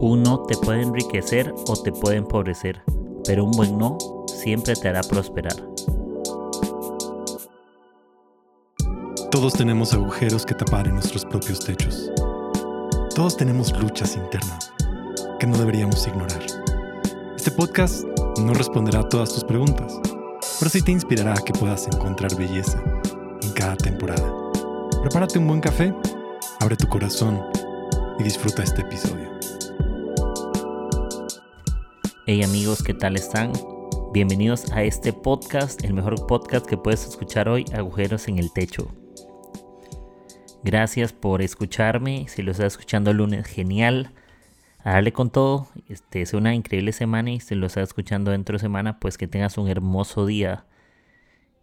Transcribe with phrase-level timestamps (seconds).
[0.00, 2.84] Un no te puede enriquecer o te puede empobrecer,
[3.24, 5.56] pero un buen no siempre te hará prosperar.
[9.32, 12.12] Todos tenemos agujeros que tapar en nuestros propios techos.
[13.12, 14.72] Todos tenemos luchas internas
[15.40, 16.46] que no deberíamos ignorar.
[17.36, 18.04] Este podcast
[18.40, 19.98] no responderá a todas tus preguntas,
[20.60, 22.80] pero sí te inspirará a que puedas encontrar belleza
[23.42, 24.32] en cada temporada.
[25.02, 25.92] Prepárate un buen café,
[26.60, 27.42] abre tu corazón
[28.20, 29.27] y disfruta este episodio.
[32.30, 33.52] Hey amigos, ¿qué tal están?
[34.12, 38.94] Bienvenidos a este podcast, el mejor podcast que puedes escuchar hoy, Agujeros en el Techo.
[40.62, 44.12] Gracias por escucharme, si lo estás escuchando el lunes, genial.
[44.84, 48.60] A con todo, este, es una increíble semana y si lo estás escuchando dentro de
[48.60, 50.66] semana, pues que tengas un hermoso día.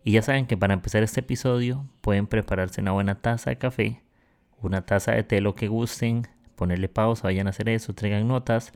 [0.04, 4.02] Y ya saben que para empezar este episodio pueden prepararse una buena taza de café,
[4.64, 8.74] una taza de té, lo que gusten, ponerle pausa, vayan a hacer eso, traigan notas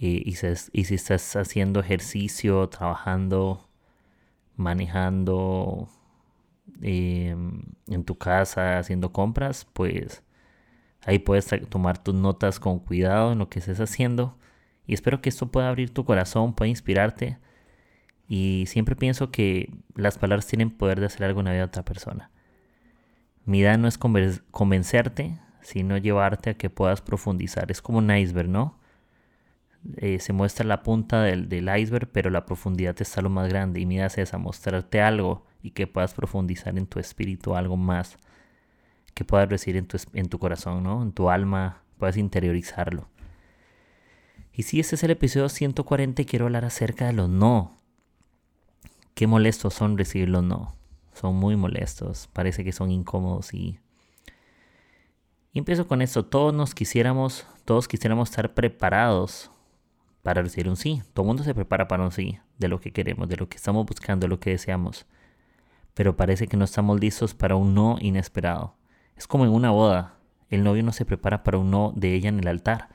[0.00, 3.68] y, si estás haciendo ejercicio, trabajando,
[4.56, 5.88] manejando
[6.82, 10.22] em, en tu casa, haciendo compras, pues
[11.04, 14.38] ahí puedes tomar tus notas con cuidado en lo que estés haciendo.
[14.86, 17.38] Y espero que esto pueda abrir tu corazón, pueda inspirarte.
[18.28, 21.68] Y siempre pienso que las palabras tienen poder de hacer algo en la vida de
[21.68, 22.30] otra persona.
[23.44, 27.70] Mi idea no es convencerte, sino llevarte a que puedas profundizar.
[27.70, 28.77] Es como un iceberg, ¿no?
[29.96, 33.80] Eh, se muestra la punta del, iceberg, pero la profundidad está lo más grande.
[33.80, 37.76] Y mi idea es esa, mostrarte algo y que puedas profundizar en tu espíritu algo
[37.76, 38.18] más
[39.14, 41.02] que puedas recibir en tu, en tu corazón, ¿no?
[41.02, 43.08] En tu alma, puedas interiorizarlo.
[44.52, 47.76] Y si este es el episodio 140 quiero hablar acerca de los no.
[49.14, 50.76] Qué molestos son recibir los no.
[51.14, 53.80] Son muy molestos, parece que son incómodos y...
[55.52, 59.50] Y empiezo con esto, todos nos quisiéramos, todos quisiéramos estar preparados
[60.28, 61.00] para recibir un sí.
[61.14, 63.56] Todo el mundo se prepara para un sí, de lo que queremos, de lo que
[63.56, 65.06] estamos buscando, de lo que deseamos.
[65.94, 68.74] Pero parece que no estamos listos para un no inesperado.
[69.16, 70.18] Es como en una boda.
[70.50, 72.90] El novio no se prepara para un no de ella en el altar.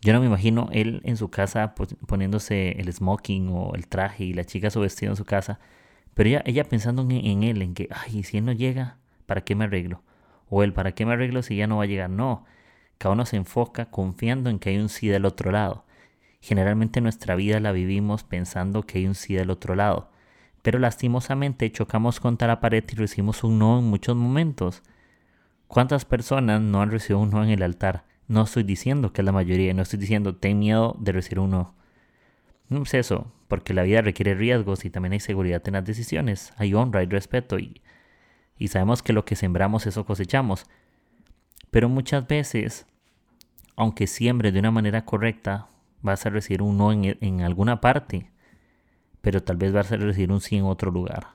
[0.00, 1.74] Yo no me imagino él en su casa
[2.06, 5.58] poniéndose el smoking o el traje y la chica su vestido en su casa.
[6.14, 9.40] Pero ella, ella pensando en, en él, en que, ay, si él no llega, ¿para
[9.40, 10.04] qué me arreglo?
[10.48, 12.10] O él, ¿para qué me arreglo si ya no va a llegar?
[12.10, 12.44] No.
[12.98, 15.85] Cada uno se enfoca confiando en que hay un sí del otro lado.
[16.46, 20.12] Generalmente nuestra vida la vivimos pensando que hay un sí del otro lado,
[20.62, 24.84] pero lastimosamente chocamos contra la pared y recibimos un no en muchos momentos.
[25.66, 28.04] ¿Cuántas personas no han recibido un no en el altar?
[28.28, 31.50] No estoy diciendo que es la mayoría, no estoy diciendo ten miedo de recibir un
[31.50, 31.74] no.
[32.68, 36.52] No es eso, porque la vida requiere riesgos y también hay seguridad en las decisiones,
[36.58, 37.82] hay honra y respeto y,
[38.56, 40.66] y sabemos que lo que sembramos eso cosechamos.
[41.72, 42.86] Pero muchas veces,
[43.74, 45.70] aunque siembre de una manera correcta,
[46.06, 48.30] vas a recibir un no en, alguna parte,
[49.20, 51.34] pero tal vez vas a recibir un sí en otro lugar.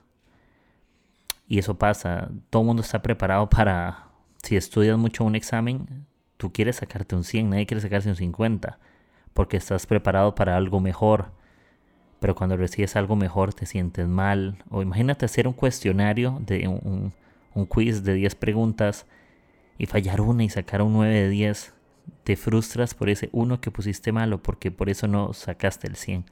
[1.46, 4.08] Y eso pasa, todo el mundo está preparado para,
[4.42, 6.06] si estudias mucho un examen,
[6.36, 8.78] tú quieres sacarte un 100, nadie quiere sacarse un 50,
[9.34, 11.30] porque estás preparado para algo mejor.
[12.18, 14.62] Pero cuando recibes algo mejor te sientes mal.
[14.70, 17.12] O imagínate hacer un cuestionario de un,
[17.54, 19.06] un quiz de 10 preguntas
[19.78, 21.74] y fallar una y sacar un 9 de 10
[22.24, 26.24] te frustras por ese uno que pusiste malo, porque por eso no sacaste el 100.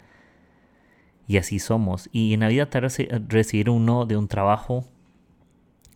[1.27, 2.09] Y así somos.
[2.13, 4.85] Y en la vida te recibir un no de un trabajo,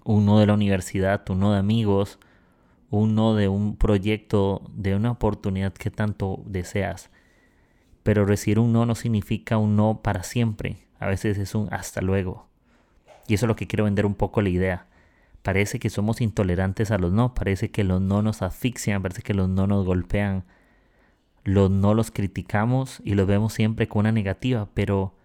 [0.05, 2.19] un no de la universidad, un no de amigos,
[2.91, 7.11] un no de un proyecto, de una oportunidad que tanto deseas.
[8.03, 10.87] Pero recibir un no no significa un no para siempre.
[10.99, 12.47] A veces es un hasta luego.
[13.27, 14.87] Y eso es lo que quiero vender un poco la idea.
[15.45, 19.35] Parece que somos intolerantes a los no, parece que los no nos asfixian, parece que
[19.35, 20.45] los no nos golpean.
[21.45, 25.19] Los no los criticamos y los vemos siempre con una negativa, pero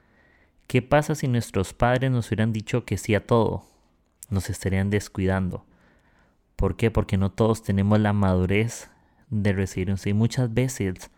[0.67, 3.63] ¿qué pasa si nuestros padres nos hubieran dicho que sí a todo?
[4.29, 5.65] Nos estarían descuidando.
[6.57, 6.91] ¿Por qué?
[6.91, 8.89] Porque no todos tenemos la madurez
[9.29, 10.11] de recibir un sí.
[10.11, 11.11] Muchas veces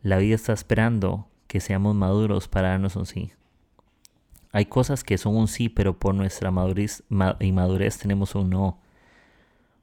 [0.00, 3.32] la vida está esperando que seamos maduros para darnos un sí.
[4.56, 7.02] Hay cosas que son un sí, pero por nuestra madurez,
[7.40, 8.80] inmadurez tenemos un no.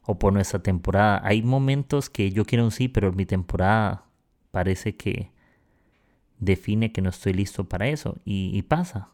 [0.01, 1.21] O por nuestra temporada.
[1.23, 4.05] Hay momentos que yo quiero un sí, pero mi temporada
[4.49, 5.29] parece que
[6.39, 8.17] define que no estoy listo para eso.
[8.25, 9.09] Y, pasa.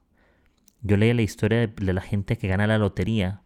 [0.82, 3.42] Yo leí la historia de, la gente que gana la lotería.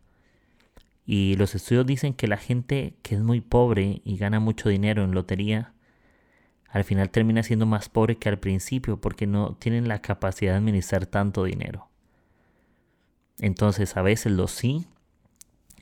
[1.07, 5.03] Y los estudios dicen que la gente que es muy pobre y gana mucho dinero
[5.03, 5.73] en lotería,
[6.69, 10.57] al final termina siendo más pobre que al principio porque no tienen la capacidad de
[10.59, 11.89] administrar tanto dinero.
[13.39, 14.87] Entonces a veces los sí,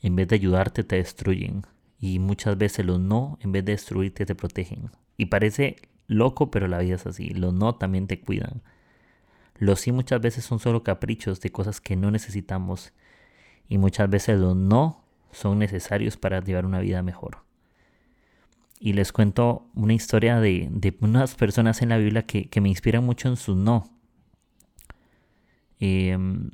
[0.02, 1.64] en vez de ayudarte, te destruyen.
[1.98, 4.90] Y muchas veces los no, en vez de destruirte, te protegen.
[5.16, 5.76] Y parece
[6.08, 7.30] loco, pero la vida es así.
[7.30, 8.62] Los no también te cuidan.
[9.56, 12.92] Los sí muchas veces son solo caprichos de cosas que no necesitamos.
[13.68, 17.38] Y muchas veces los no son necesarios para llevar una vida mejor.
[18.80, 20.68] Y les cuento una historia de,
[21.00, 23.88] unas personas en la Biblia que, me inspiran mucho en su no.
[25.78, 26.50] Em,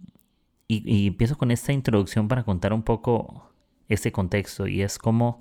[0.68, 3.50] y, empiezo con esta introducción para contar un poco
[3.88, 4.66] este contexto.
[4.66, 5.40] Y es como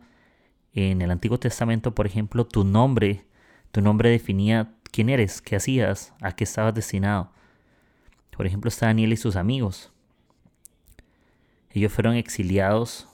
[0.74, 3.26] en el Antiguo Testamento, por ejemplo, tu nombre,
[3.72, 7.32] tu nombre definía quién eres, qué hacías, a qué estabas destinado.
[8.32, 9.92] Por ejemplo, está Daniel y sus amigos.
[11.72, 13.08] Ellos fueron exiliados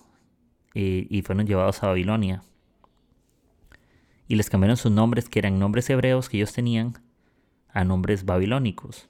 [0.75, 2.43] eh, y fueron llevados a Babilonia.
[4.27, 7.01] Y les cambiaron sus nombres, que eran nombres hebreos que ellos tenían,
[7.69, 9.09] a nombres babilónicos.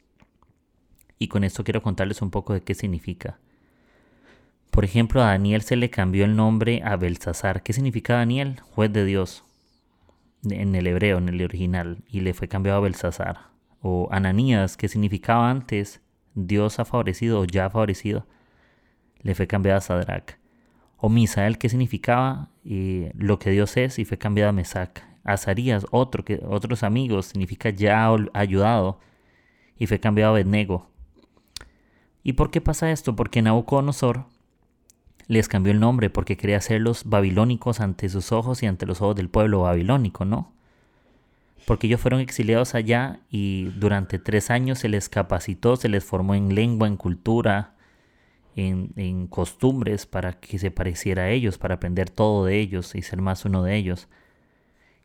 [1.23, 3.39] Y con esto quiero contarles un poco de qué significa.
[4.71, 7.63] Por ejemplo, a Daniel se le cambió el nombre a Belsasar.
[7.63, 8.59] ¿Qué significa Daniel?
[8.59, 9.45] Juez de Dios.
[10.43, 12.03] En el hebreo, en el original.
[12.09, 13.37] Y le fue cambiado a Belsasar.
[13.79, 16.01] O Ananías, que significaba antes
[16.35, 18.27] Dios ha favorecido o ya ha favorecido,
[19.21, 20.37] le fue cambiado a Sadrach.
[20.97, 25.07] O Misael, que significaba eh, lo que Dios es, y fue cambiado a Mesac.
[25.23, 28.99] Azarías, otro que otros amigos, significa ya ayudado,
[29.77, 30.92] y fue cambiado a Abednego.
[32.23, 33.15] ¿Y por qué pasa esto?
[33.15, 34.25] Porque Nabucodonosor
[35.27, 39.15] les cambió el nombre porque quería hacerlos babilónicos ante sus ojos y ante los ojos
[39.15, 40.53] del pueblo babilónico, ¿no?
[41.65, 46.35] porque ellos fueron exiliados allá y durante tres años se les capacitó, se les formó
[46.35, 47.75] en lengua, en cultura,
[48.55, 53.21] en, costumbres para que se pareciera a ellos, para aprender todo de ellos y ser
[53.21, 54.07] más uno de ellos.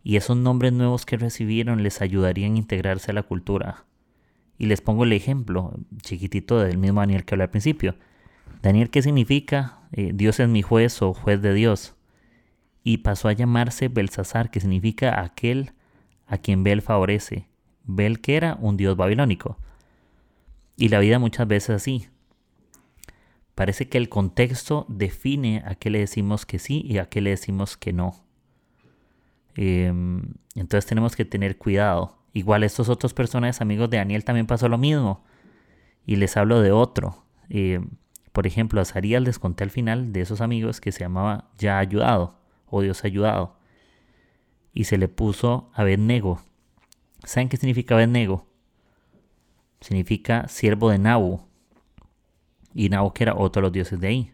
[0.02, 3.84] Y esos nombres nuevos que recibieron les ayudarían a integrarse a la cultura.
[4.58, 5.72] Y les pongo el ejemplo
[6.02, 7.94] chiquitito del mismo Daniel que hablé al principio.
[8.62, 9.80] Daniel, ¿qué significa?
[9.92, 11.94] Eh, Dios es mi juez o juez de Dios.
[12.82, 15.72] Y pasó a llamarse Belsasar, que significa aquel
[16.26, 17.46] a quien Bel favorece.
[17.84, 19.58] Bel que era un dios babilónico.
[20.76, 22.08] Y la vida muchas veces así.
[23.54, 27.30] Parece que el contexto define a qué le decimos que sí y a qué le
[27.30, 28.14] decimos que no.
[29.56, 30.22] Em,
[30.54, 32.17] entonces tenemos que tener cuidado.
[32.38, 35.24] Igual estos otros personajes amigos de Daniel también pasó lo mismo.
[36.06, 37.24] Y les hablo de otro.
[37.48, 37.90] Em,
[38.32, 41.78] por ejemplo, a Sarías les conté al final de esos amigos que se llamaba Ya
[41.78, 43.58] ayudado o Dios ayudado
[44.72, 46.40] y se le puso Abednego.
[47.24, 48.46] ¿Saben qué significa Abednego?
[49.80, 51.40] Significa siervo de Nabu.
[52.72, 54.32] Y Nabu que era otro de los dioses de ahí.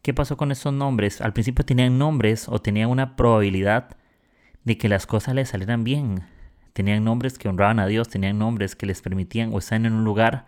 [0.00, 1.20] ¿Qué pasó con esos nombres?
[1.20, 3.98] Al principio tenían nombres o tenían una probabilidad
[4.64, 6.24] de que las cosas les salieran bien.
[6.72, 10.04] Tenían nombres que honraban a Dios, tenían nombres que les permitían o están en un
[10.04, 10.46] lugar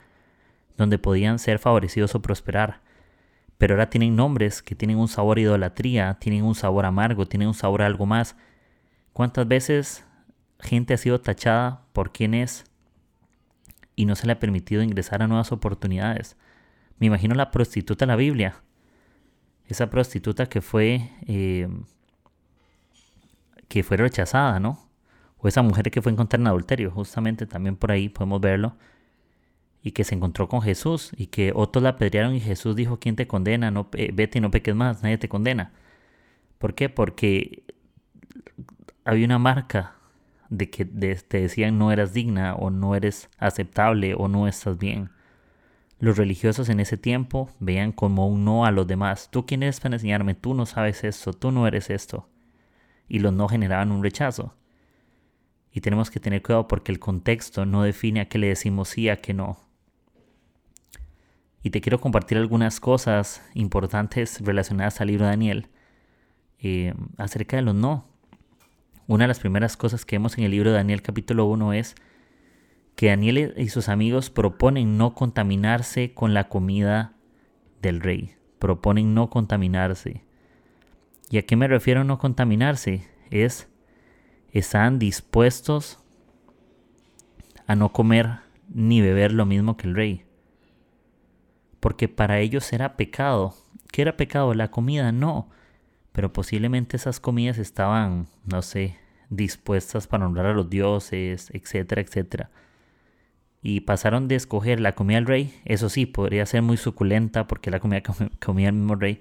[0.77, 2.81] donde podían ser favorecidos o prosperar
[3.59, 7.55] pero ahora tienen nombres que tienen un sabor idolatría, tienen un sabor amargo, tienen un
[7.55, 8.37] sabor algo más.
[9.13, 10.05] ¿Cuántas veces
[10.61, 12.65] gente ha sido tachada por quién es
[13.97, 16.37] y no se le ha permitido ingresar a nuevas oportunidades?
[16.99, 18.63] Me imagino la prostituta en la Biblia,
[19.67, 21.69] esa prostituta que fue eh,
[23.75, 24.79] que fue rechazada, ¿no?
[25.37, 28.77] O esa mujer que fue encontrada en adulterio, justamente también por ahí podemos verlo
[29.83, 33.17] y que se encontró con Jesús y que otros la apedrearon y Jesús dijo, ¿quién
[33.17, 33.73] te condena?
[33.73, 35.73] No, vete y no peques más, nadie te condena.
[36.59, 36.89] ¿Por qué?
[36.89, 37.65] Porque
[39.05, 39.97] había una marca
[40.51, 45.11] de que te decían no eras digna o no eres aceptable o no estás bien.
[45.99, 49.31] Los religiosos en ese tiempo veían como un no a los demás.
[49.33, 50.37] ¿Tú quién eres para enseñarme?
[50.37, 52.29] Tú no sabes esto, tú no eres esto.
[53.09, 54.55] Y los no generaban un rechazo.
[55.73, 59.09] Y tenemos que tener cuidado porque el contexto no define a qué le decimos sí,
[59.09, 59.59] a qué no
[61.65, 65.69] y te quiero compartir algunas cosas importantes relacionadas al libro de Daniel
[66.61, 68.07] eh, acerca de los no.
[69.07, 71.95] Una de las primeras cosas que vemos en el libro de Daniel capítulo 1 es
[72.97, 77.15] que Daniel y sus amigos proponen no contaminarse con la comida
[77.81, 78.35] del rey.
[78.59, 80.23] Proponen no contaminarse.
[81.35, 83.09] ¿Y a qué me refiero no contaminarse?
[83.31, 83.69] Es,
[84.53, 85.99] están dispuestos
[87.67, 88.39] a no comer
[88.69, 90.25] ni beber lo mismo que el rey
[91.85, 93.55] porque para ellos era pecado.
[93.93, 94.55] ¿Qué era pecado?
[94.55, 95.51] La comida no,
[96.13, 98.97] pero posiblemente esas comidas estaban, no sé,
[99.29, 102.51] dispuestas para honrar a los dioses, etcétera, etcétera.
[103.61, 107.71] Y pasaron de escoger la comida del rey, eso sí, podría ser muy suculenta porque
[107.71, 108.03] la comida
[108.43, 109.21] comía el mismo rey,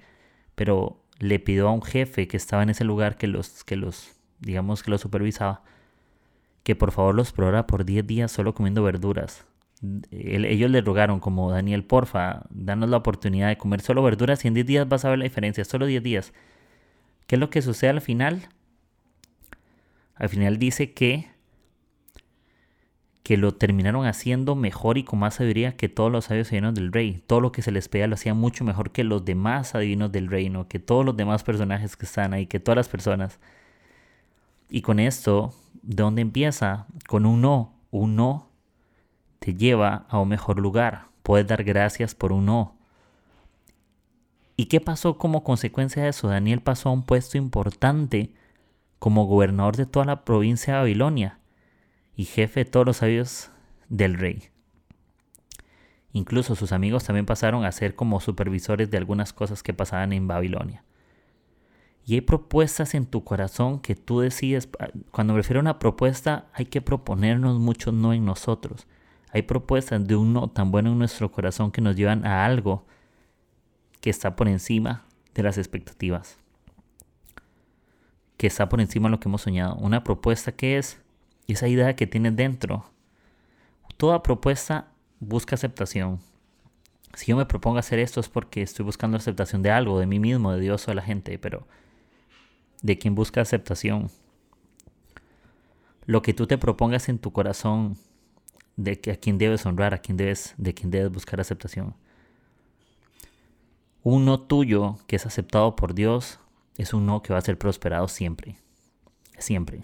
[0.55, 4.13] pero le pidió a un jefe que estaba en ese lugar que los, que los,
[4.39, 5.63] digamos que los supervisaba,
[6.63, 9.45] que por favor los probara por 10 días solo comiendo verduras
[10.11, 14.53] ellos le rogaron como Daniel, porfa, danos la oportunidad de comer solo verduras y en
[14.53, 16.33] 10 días vas a ver la diferencia, solo 10 días.
[17.27, 18.47] ¿Qué es lo que sucede al final?
[20.15, 21.27] Al final dice que
[23.23, 26.91] que lo terminaron haciendo mejor y con más sabiduría que todos los sabios adivinos del
[26.91, 27.23] rey.
[27.25, 30.27] Todo lo que se les pedía lo hacían mucho mejor que los demás adivinos del
[30.27, 33.39] reino, que todos los demás personajes que están ahí, que todas las personas.
[34.69, 36.85] Y con esto, ¿de dónde empieza?
[37.07, 37.73] Con un no.
[37.91, 38.49] Un no
[39.39, 41.07] te lleva a un mejor lugar.
[41.21, 42.75] Puedes dar gracias por un no.
[44.57, 46.27] ¿Y qué pasó como consecuencia de eso?
[46.27, 48.33] Daniel pasó a un puesto importante
[48.99, 51.39] como gobernador de toda la provincia de Babilonia
[52.15, 53.51] y jefe de todos los sabios
[53.89, 54.49] del rey.
[56.11, 60.27] Incluso sus amigos también pasaron a ser como supervisores de algunas cosas que pasaban en
[60.27, 60.83] Babilonia.
[62.05, 64.69] Y hay propuestas en tu corazón que tú decides.
[64.79, 68.87] Ah, cuando me refiero a una propuesta, hay que proponernos mucho no en nosotros.
[69.31, 72.85] Hay propuestas de un no tan bueno en nuestro corazón que nos llevan a algo
[74.01, 76.37] que está por encima de las expectativas.
[78.37, 79.75] Que está por encima de lo que hemos soñado.
[79.75, 81.02] Una propuesta que es
[81.47, 82.85] esa idea que tienes dentro.
[83.97, 84.87] Toda propuesta
[85.19, 86.19] busca aceptación.
[87.13, 90.19] Si yo me propongo hacer esto es porque estoy buscando aceptación de algo, de mí
[90.19, 91.67] mismo, de Dios o de la gente, pero
[92.81, 94.09] de quien busca aceptación.
[96.05, 97.97] Lo que tú te propongas en tu corazón
[98.75, 101.95] de a quien debes honrar, a quien debes, de quien debes buscar aceptación.
[104.01, 106.39] Un no tuyo que es aceptado por Dios
[106.77, 108.57] es un no que va a ser prosperado siempre.
[109.37, 109.83] Siempre.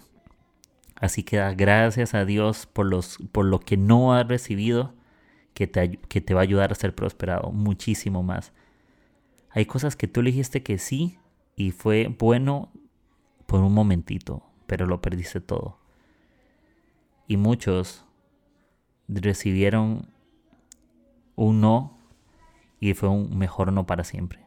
[1.00, 4.94] Así que da gracias a Dios por, los, por lo que no has recibido,
[5.54, 8.52] que te, que te va a ayudar a ser prosperado muchísimo más.
[9.48, 11.18] Hay cosas que tú dijiste que sí
[11.56, 12.70] y fue bueno
[13.46, 15.78] por un momentito, pero lo perdiste todo.
[17.26, 18.04] Y muchos
[19.08, 20.06] recibieron
[21.34, 21.98] un no
[22.78, 24.44] y fue un mejor no para siempre.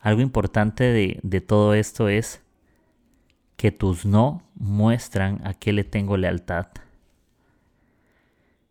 [0.00, 2.42] Algo importante de, de todo esto es
[3.62, 6.66] que tus no muestran a qué le tengo lealtad.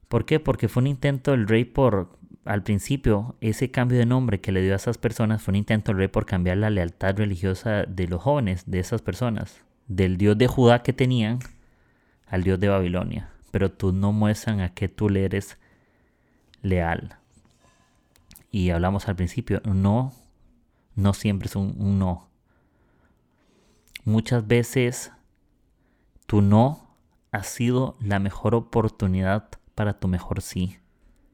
[0.09, 0.41] ¿Por qué?
[0.41, 4.61] Porque fue un intento del rey por, al principio, ese cambio de nombre que le
[4.61, 8.09] dio a esas personas fue un intento del rey por cambiar la lealtad religiosa de
[8.09, 11.39] los jóvenes, de esas personas, del dios de Judá que tenían
[12.27, 13.29] al dios de Babilonia.
[13.51, 15.57] Pero tú no muestran a qué tú le eres
[16.63, 17.15] leal.
[18.51, 20.11] Y hablamos al principio, no,
[20.97, 22.30] no siempre es un no.
[24.03, 25.11] Muchas veces
[26.25, 26.95] tu no
[27.31, 30.79] ha sido la mejor oportunidad para tu mejor sí,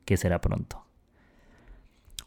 [0.03, 0.85] que será pronto.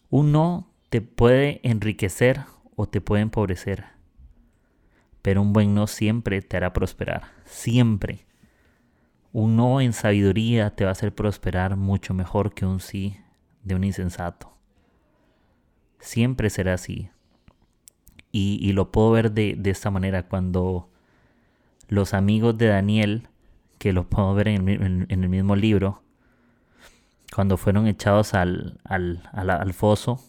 [0.09, 2.41] Un no te puede enriquecer
[2.75, 3.85] o te puede empobrecer,
[5.21, 8.27] pero un buen no siempre te hará prosperar, siempre.
[9.33, 13.19] Un no en sabiduría te va a hacer prosperar mucho mejor que un sí
[13.63, 14.53] de un insensato.
[15.99, 17.11] Siempre será así.
[18.33, 20.89] Y, lo puedo ver de, esta manera cuando
[21.89, 23.29] los amigos de Daniel,
[23.79, 26.03] que lo puedo ver en, el mismo libro,
[27.35, 30.21] cuando fueron echados al, al, foso,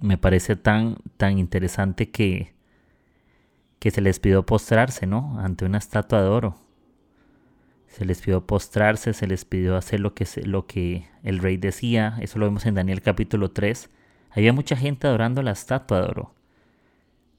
[0.00, 2.52] me parece tan, tan interesante que,
[3.78, 5.38] que se les pidió postrarse, ¿no?
[5.40, 6.56] Ante una estatua de oro.
[7.88, 12.18] Se les pidió postrarse, se les pidió hacer lo que, lo que el rey decía.
[12.20, 13.88] Eso lo vemos en Daniel capítulo 3.
[14.36, 16.34] Había mucha gente adorando la estatua de oro.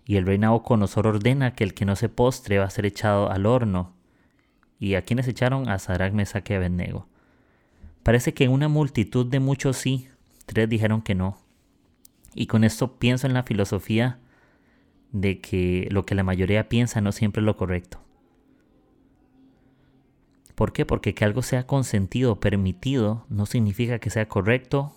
[0.03, 3.29] Y el rey Nabucodonosor ordena que el que no se postre va a ser echado
[3.29, 3.93] al horno.
[4.79, 5.69] ¿Y a quienes echaron?
[5.69, 7.07] A Sadrach, Mesach y Abednego.
[8.01, 10.09] Parece que una multitud de muchos sí,
[10.47, 11.37] tres dijeron que no.
[12.33, 14.19] Y con esto pienso en la filosofía
[15.11, 17.99] de que lo que la mayoría piensa no siempre es lo correcto.
[20.55, 20.85] ¿Por qué?
[20.85, 24.93] Porque que algo sea consentido, permitido, no significa que sea correcto.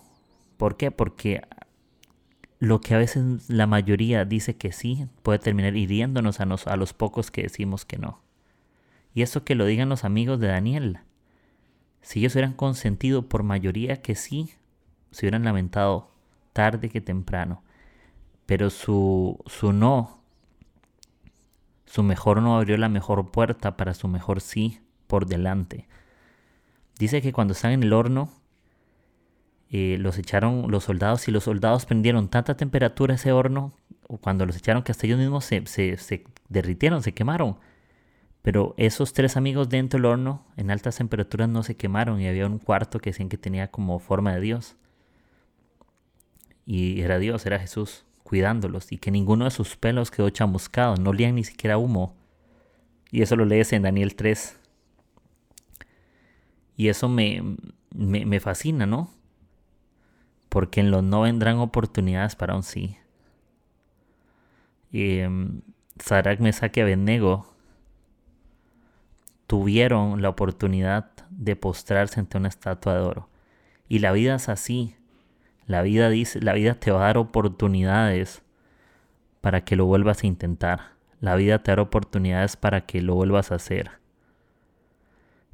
[0.57, 0.89] ¿Por qué?
[0.89, 1.41] Porque
[2.61, 7.31] lo que a veces la mayoría dice que sí puede terminar hiriéndonos a, los pocos
[7.31, 8.21] que decimos que no.
[9.15, 10.99] Y eso que lo digan los amigos de Daniel.
[12.03, 14.53] Si ellos hubieran consentido por mayoría que sí,
[15.09, 16.11] se hubieran lamentado
[16.53, 17.63] tarde que temprano.
[18.45, 20.21] Pero su, su no,
[21.87, 25.87] su mejor no abrió la mejor puerta para su mejor sí por delante.
[26.99, 28.29] Dice que cuando están en el horno,
[29.73, 33.73] eh, los echaron los soldados y los soldados prendieron tanta temperatura ese horno,
[34.19, 37.57] cuando los echaron que hasta ellos mismos se, se, derritieron, se quemaron.
[38.41, 42.47] Pero esos tres amigos dentro del horno, en altas temperaturas, no se quemaron y había
[42.47, 44.75] un cuarto que decían que tenía como forma de Dios.
[46.65, 51.11] Y era Dios, era Jesús, cuidándolos y que ninguno de sus pelos quedó chamuscado, no
[51.11, 52.13] olían ni siquiera humo.
[53.09, 54.57] Y eso lo lees en Daniel 3.
[56.75, 57.55] Y eso me,
[57.93, 59.20] me, me fascina, ¿no?
[60.51, 62.97] Porque en los no vendrán oportunidades para un sí.
[64.91, 65.29] eh,
[65.97, 67.47] Sarak, Mesach y Abednego
[69.47, 73.29] tuvieron la oportunidad de postrarse ante una estatua de oro.
[73.87, 74.97] Y la vida es así.
[75.67, 78.43] La vida dice, la vida te va a dar oportunidades
[79.39, 80.91] para que lo vuelvas a intentar.
[81.21, 83.91] La vida te da oportunidades para que lo vuelvas a hacer.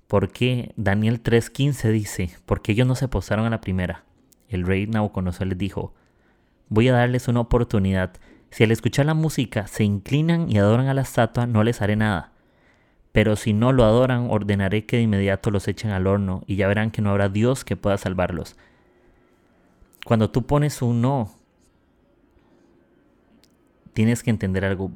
[0.08, 4.07] Porque Daniel 3:15 dice, porque ellos no se posaron a la primera.
[4.50, 5.94] El rey Nabucodonosor les dijo,
[6.70, 8.14] voy a darles una oportunidad.
[8.50, 11.96] Si al escuchar la música se inclinan y adoran a la estatua, no les haré
[11.96, 12.32] nada.
[13.12, 16.68] Pero si no lo adoran, ordenaré que de inmediato los echen al horno y ya
[16.68, 18.56] verán que no habrá Dios que pueda salvarlos.
[20.06, 21.32] Cuando tú pones un no,
[23.94, 24.92] tienes que entender algo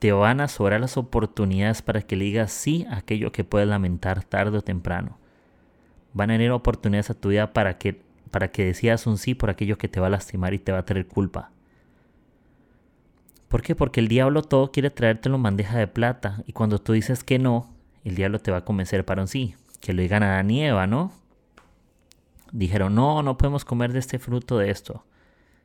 [0.00, 3.68] te van a sobrar las oportunidades para que le digas sí a aquello que puedes
[3.68, 5.18] lamentar tarde o temprano.
[6.14, 9.50] Van a venir oportunidades a tu vida para que, para que decidas un sí por
[9.50, 11.50] aquello que te va a lastimar y te va a traer culpa.
[13.48, 13.74] ¿Por qué?
[13.74, 17.38] Porque el diablo todo quiere traértelo en bandeja de plata y cuando tú dices que
[17.38, 19.54] no, el diablo te va a convencer para un sí.
[19.80, 21.12] Que lo digan a Adán y Eva, ¿no?
[22.52, 25.04] Dijeron, no, no podemos comer de este fruto de esto.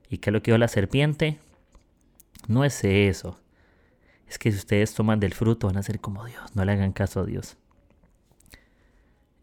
[0.10, 1.38] ¿Y qué es lo que dijo la serpiente?
[2.48, 3.38] No es eso
[4.28, 6.92] es que si ustedes toman del fruto van a ser como Dios, no le hagan
[6.92, 7.58] caso a Dios.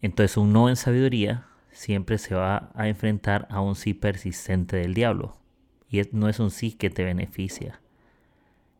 [0.00, 4.94] Entonces un no en sabiduría siempre se va a enfrentar a un sí persistente del
[4.94, 5.36] diablo.
[5.88, 7.80] Y no es un sí que te beneficia,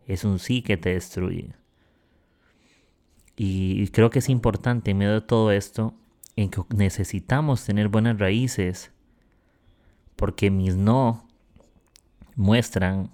[0.06, 1.54] es un sí que te destruye.
[3.37, 5.94] Y creo que es importante en medio de todo esto,
[6.37, 8.92] en que necesitamos tener buenas raíces,
[10.16, 11.26] porque mis no
[12.37, 13.11] muestran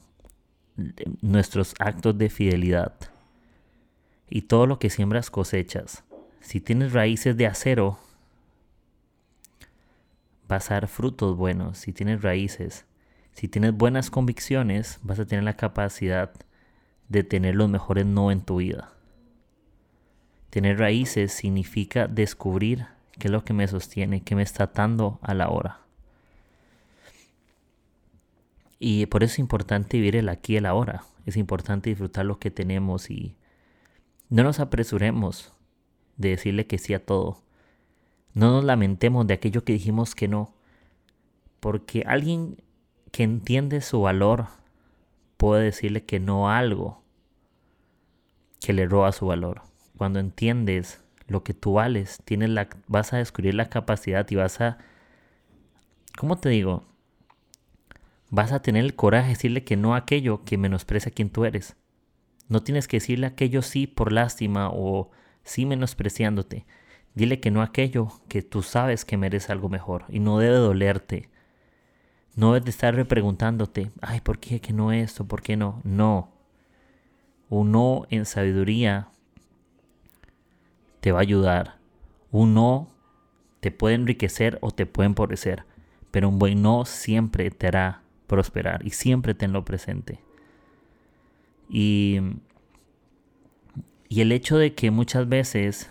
[1.21, 2.95] nuestros actos de fidelidad.
[4.31, 6.05] Y todo lo que siembras cosechas.
[6.41, 7.99] Si tienes raíces de acero,
[10.49, 11.79] dar frutos buenos.
[11.79, 12.87] Si tienes raíces,
[13.33, 16.33] si tienes buenas convicciones, vas a tener la capacidad
[17.09, 18.93] de tener los mejores no en tu vida.
[20.51, 22.87] Tener raíces significa descubrir
[23.19, 25.81] qué es lo que me sostiene, qué me está atando a la hora.
[28.79, 31.05] Y por eso es importante vivir el aquí y el ahora.
[31.27, 33.37] Es importante disfrutar lo que tenemos y
[34.31, 35.53] no nos apresuremos
[36.17, 37.43] de decirle que sí a todo.
[38.39, 40.55] No nos lamentemos de aquello que dijimos que no.
[41.59, 42.63] Porque alguien
[43.11, 44.47] que entiende su valor
[45.37, 47.03] puede decirle que no a algo
[48.61, 49.63] que le roba su valor.
[49.97, 54.61] Cuando entiendes lo que tú vales, tienes la, vas a descubrir la capacidad y vas
[54.61, 54.79] a,
[56.17, 56.85] ¿cómo te digo?
[58.31, 61.45] vas a tener el coraje de decirle que no a aquello que menosprecia quien tú
[61.45, 61.75] eres.
[62.49, 65.11] No tienes que decirle aquello sí por lástima o
[65.43, 66.67] sí menospreciándote.
[67.19, 71.29] Dile que no aquello que tú sabes que merece algo mejor y no debe dolerte.
[72.37, 75.27] No debes de estar repreguntándote, ay, ¿por qué que no esto?
[75.27, 75.81] ¿Por qué no?
[75.83, 76.31] No.
[77.49, 79.09] Un no en sabiduría
[81.01, 81.79] te va a ayudar.
[82.31, 82.89] Un no
[83.59, 85.65] te puede enriquecer o te puede empobrecer,
[86.13, 90.21] pero un buen no siempre te hará prosperar y siempre tenlo presente.
[91.69, 92.21] Y,
[94.09, 95.91] y el hecho de que muchas veces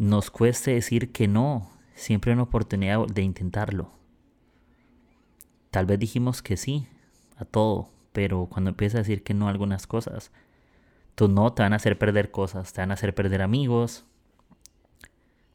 [0.00, 3.92] nos cueste decir que no, siempre hay una oportunidad de intentarlo.
[5.70, 6.88] Tal vez dijimos que sí
[7.36, 10.32] a todo, pero cuando empiezas a decir que no a algunas cosas,
[11.16, 14.06] tú no te van a hacer perder cosas, te van a hacer perder amigos,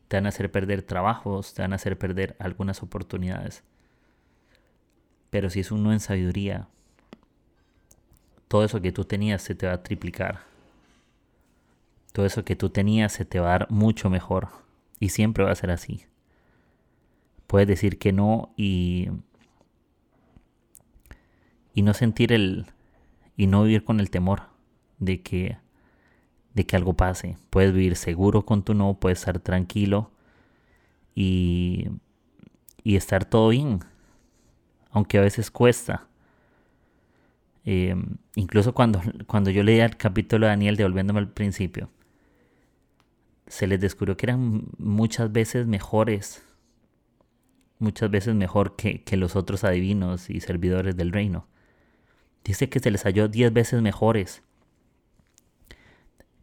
[0.10, 3.64] te van a hacer perder trabajos, te van a hacer perder algunas oportunidades.
[5.32, 6.68] Pero si es un no en sabiduría,
[8.48, 10.55] todo eso que tú tenías se te va a triplicar.
[12.16, 14.48] Todo eso que tú tenías se te va a dar mucho mejor.
[15.02, 16.06] Y siempre va a ser así.
[17.46, 19.10] Puedes decir que no y.
[21.74, 22.68] Y no sentir el.
[23.36, 24.44] Y no vivir con el temor
[24.98, 25.58] de que.
[26.54, 27.36] De que algo pase.
[27.50, 30.12] Puedes vivir seguro con tu no, puedes estar tranquilo.
[31.16, 31.90] Y.
[32.82, 33.82] Y estar todo bien
[34.96, 36.08] aunque a veces cuesta.
[37.66, 41.90] Em, incluso cuando, cuando yo leía el capítulo de Daniel, devolviéndome al principio,
[43.48, 46.44] se les descubrió que eran muchas veces mejores,
[47.80, 51.48] muchas veces mejor que, los otros adivinos y servidores del reino.
[52.44, 54.44] Dice que se les halló diez veces mejores.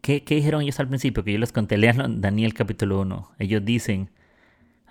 [0.01, 1.23] ¿Qué, ¿Qué, dijeron ellos al principio?
[1.23, 3.33] Que yo les conté, lean Daniel capítulo 1.
[3.39, 4.11] Ellos dicen,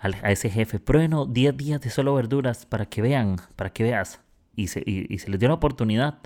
[0.02, 4.19] a ese jefe, prueben 10 días de solo verduras para que vean, para que veas.
[4.56, 6.19] Y se, y, se les dio la oportunidad.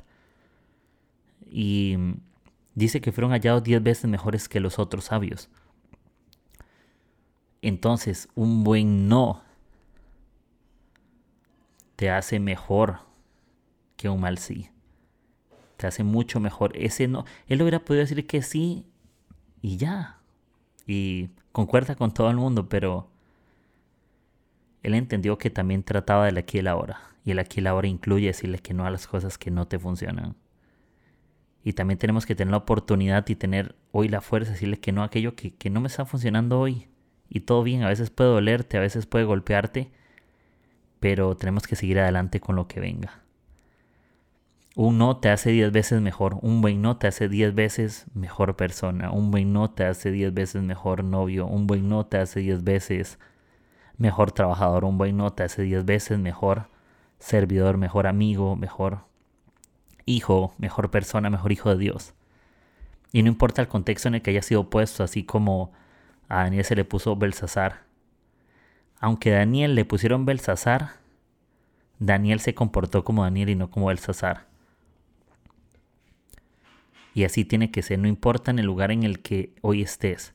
[1.46, 1.98] Y
[2.74, 5.50] dice que fueron hallados 10 veces mejores que los otros sabios.
[7.66, 9.42] Entonces, un buen no
[11.96, 13.00] te hace mejor
[13.98, 14.70] que un mal sí.
[15.78, 16.78] te hace mucho mejor.
[16.78, 18.86] Ese no, él hubiera podido decir que sí
[19.64, 20.20] y ya.
[20.86, 23.10] Y concuerda con todo el mundo, pero
[24.84, 27.00] él entendió que también trataba del aquí y el ahora.
[27.24, 29.68] Y el aquí y el ahora incluye decirle que no a las cosas que no
[29.68, 30.36] te funcionan.
[31.64, 34.92] Y también tenemos que tener la oportunidad y tener hoy la fuerza de decirle que
[34.92, 36.88] no a aquello que, que no me está funcionando hoy.
[37.30, 39.92] Y todo bien, a veces puede dolerte, a veces puede golpearte,
[41.00, 43.22] pero tenemos que seguir adelante con lo que venga.
[44.76, 48.58] Un no te hace 10 veces mejor, un buen no te hace 10 veces mejor
[48.58, 52.42] persona, un buen no te hace 10 veces mejor novio, un buen no te hace
[52.42, 53.18] 10 veces
[53.98, 56.68] mejor trabajador, un buen no te hace 10 veces mejor
[57.20, 59.06] servidor, mejor amigo, mejor
[60.06, 62.14] hijo, mejor persona, mejor hijo de Dios.
[63.12, 65.72] Y no importa el contexto en el que haya sido puesto, así como
[66.28, 67.84] a Daniel se le puso Belsasar.
[69.00, 70.94] Aunque a Daniel le pusieron Belsasar,
[72.00, 74.46] Daniel se comportó como Daniel y no como Belsasar.
[77.14, 80.34] Y así tiene que ser, no importa en el lugar en el que hoy estés.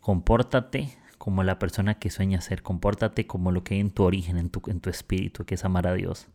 [0.00, 4.38] Compórtate como la persona que sueña ser, compórtate como lo que hay en tu origen,
[4.38, 6.28] en tu, en tu espíritu, que es amar a Dios.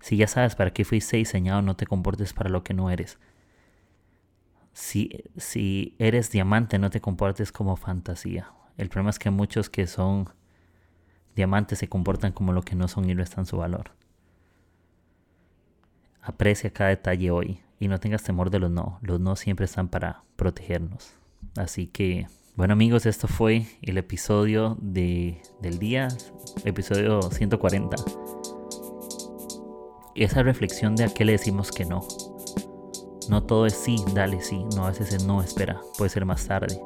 [0.00, 3.18] Si ya sabes para qué fuiste diseñado, no te comportes para lo que no eres.
[4.76, 8.52] Si, si eres diamante, no te comportes como fantasía.
[8.76, 10.28] El problema es que muchos que son
[11.34, 13.92] diamantes se comportan como lo que no son y no están su valor.
[16.20, 18.98] Aprecia cada detalle hoy y no tengas temor de los no.
[19.00, 21.14] Los no siempre están para protegernos.
[21.56, 26.08] Así que, bueno amigos, esto fue el episodio de, del día,
[26.66, 27.96] episodio 140.
[30.14, 32.06] Y esa reflexión de a qué le decimos que no.
[33.28, 36.46] No todo es sí, dale sí, no a veces es no, espera, puede ser más
[36.46, 36.80] tarde.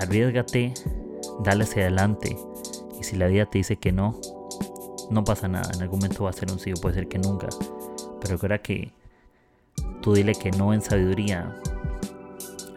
[0.00, 0.74] Arriesgate,
[1.44, 2.36] dale hacia adelante.
[2.98, 4.18] Y si la vida te dice que no,
[5.10, 7.18] no pasa nada, en algún momento va a ser un sí o puede ser que
[7.18, 7.48] nunca.
[8.20, 8.92] Pero recuerda que
[10.02, 11.54] Tú dile que no en sabiduría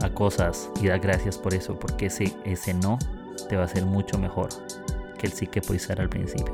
[0.01, 2.99] a cosas y da gracias por eso, porque ese, ese no
[3.47, 4.49] te va a hacer mucho mejor
[5.17, 6.53] que el sí que pudiste al principio.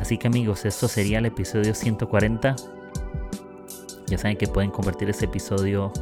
[0.00, 2.56] Así que amigos, esto sería el episodio 140.
[4.10, 5.92] Ya saben que pueden convertir este episodio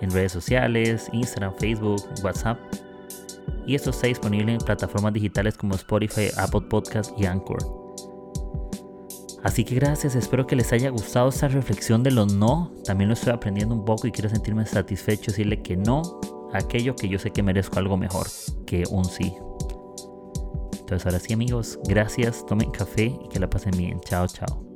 [0.00, 2.58] en redes sociales, Instagram, Facebook, WhatsApp.
[3.66, 7.58] Y esto está disponible en plataformas digitales como Spotify, Apple Podcast y Anchor.
[9.42, 12.72] Así que gracias, espero que les haya gustado esta reflexión de los no.
[12.84, 16.20] También lo estoy aprendiendo un poco y quiero sentirme satisfecho, decirle que no
[16.52, 18.26] a aquello que yo sé que merezco algo mejor
[18.66, 19.34] que un sí.
[20.78, 24.00] Entonces ahora sí amigos, gracias, tomen café y que la pasen bien.
[24.00, 24.69] Chao, chao.